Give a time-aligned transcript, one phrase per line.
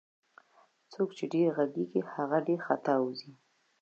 [0.91, 1.83] څوک چي ډير ږغږي
[2.15, 3.31] هغه ډير خطاوزي